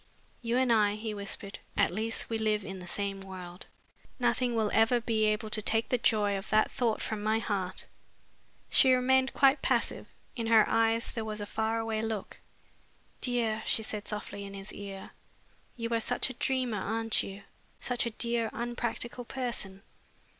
[0.41, 3.67] "You and I," he whispered, "at least we live in the same world.
[4.17, 7.85] Nothing will ever be able to take the joy of that thought from my heart."
[8.71, 10.07] She remained quite passive.
[10.35, 12.39] In her eyes there was a far away look.
[13.21, 15.11] "Dear," she said softly in his ear,
[15.75, 17.43] "you are such a dreamer, aren't you
[17.79, 19.83] such a dear unpractical person?